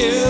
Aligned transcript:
You 0.00 0.29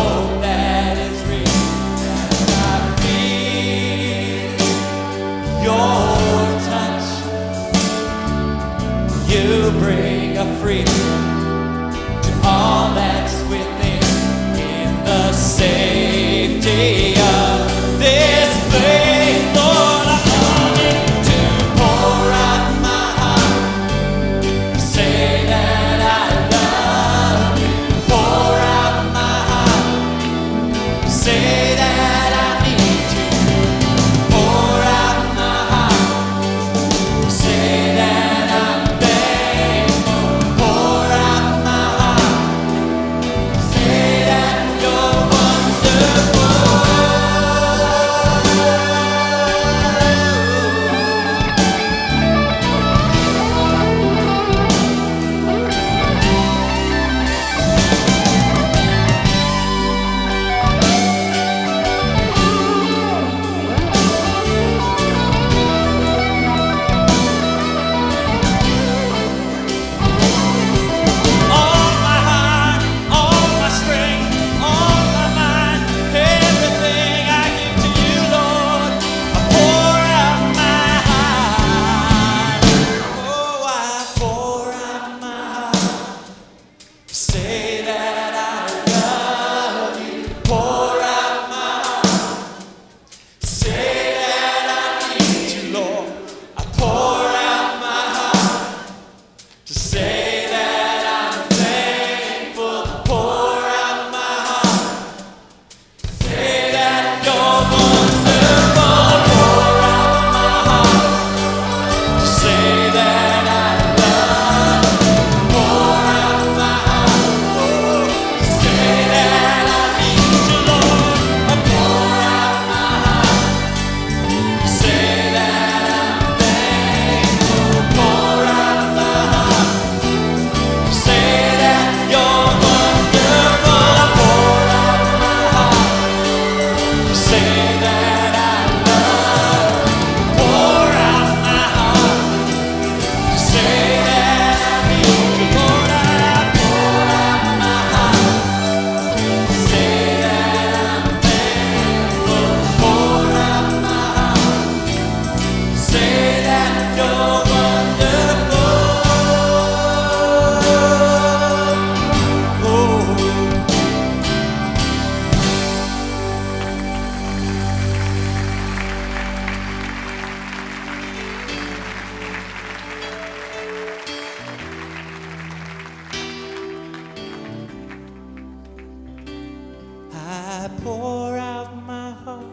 pour 180.83 181.37
out 181.37 181.75
my 181.85 182.11
heart 182.11 182.45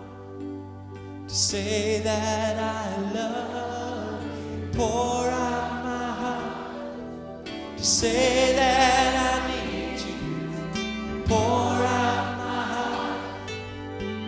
to 1.28 1.34
say 1.34 2.00
that 2.00 2.56
I 2.58 3.12
love. 3.14 4.24
Pour 4.72 5.28
out 5.28 5.84
my 5.84 6.06
heart 6.22 7.46
to 7.76 7.84
say 7.84 8.54
that 8.54 9.12
I 9.28 9.48
need 9.48 10.00
you. 10.00 11.22
Pour 11.26 11.38
out 11.38 12.36
my 12.38 12.62
heart, 12.74 13.50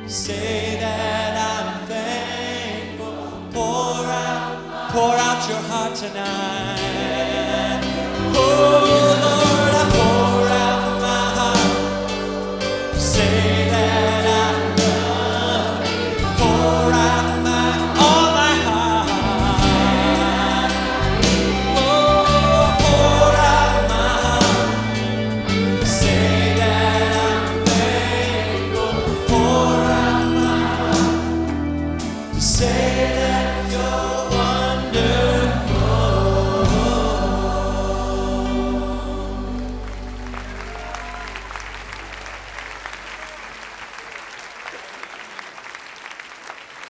to 0.05 0.09
say 0.09 0.77
that 0.81 1.33
I'm 1.51 1.87
thankful. 1.87 3.53
Pour 3.53 4.05
out, 4.07 4.91
pour 4.93 5.15
out 5.15 5.49
your 5.49 5.63
heart 5.71 5.95
tonight. 5.95 6.60